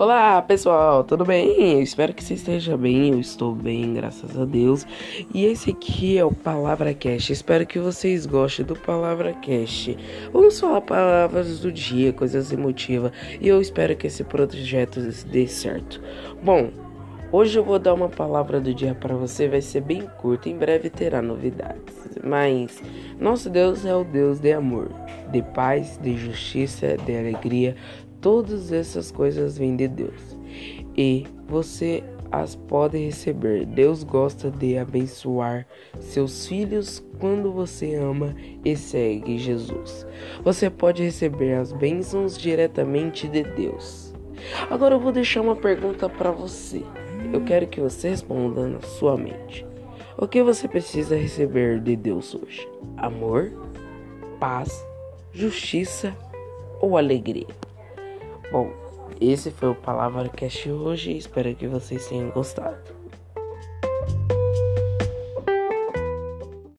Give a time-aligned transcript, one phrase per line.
[0.00, 1.82] Olá pessoal, tudo bem?
[1.82, 4.86] Espero que você esteja bem, eu estou bem, graças a Deus.
[5.34, 7.30] E esse aqui é o Palavra Cast.
[7.30, 9.94] Espero que vocês gostem do Palavra Cast.
[10.32, 13.12] Vamos falar palavras do dia, coisas emotivas.
[13.38, 16.00] E eu espero que esse projeto dê certo.
[16.42, 16.70] Bom,
[17.30, 20.56] hoje eu vou dar uma palavra do dia para você, vai ser bem curta, em
[20.56, 22.08] breve terá novidades.
[22.24, 22.82] Mas
[23.20, 24.90] nosso Deus é o Deus de amor,
[25.30, 27.76] de paz, de justiça, de alegria
[28.20, 30.36] Todas essas coisas vêm de Deus
[30.96, 33.66] e você as pode receber.
[33.66, 35.66] Deus gosta de abençoar
[35.98, 38.34] seus filhos quando você ama
[38.64, 40.06] e segue Jesus.
[40.44, 44.14] Você pode receber as bênçãos diretamente de Deus.
[44.70, 46.82] Agora eu vou deixar uma pergunta para você.
[47.32, 49.66] Eu quero que você responda na sua mente.
[50.16, 52.68] O que você precisa receber de Deus hoje?
[52.96, 53.50] Amor,
[54.38, 54.84] paz,
[55.32, 56.14] justiça
[56.80, 57.46] ou alegria?
[58.50, 58.72] Bom,
[59.20, 61.16] esse foi o Palavra Cast hoje.
[61.16, 62.99] Espero que vocês tenham gostado.